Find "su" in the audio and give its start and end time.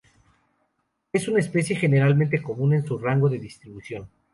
2.83-2.97